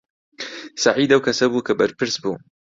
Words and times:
سەعید 0.83 1.09
ئەو 1.13 1.25
کەسە 1.27 1.45
بوو 1.51 1.65
کە 1.67 1.73
بەرپرس 1.79 2.15
بوو. 2.23 2.35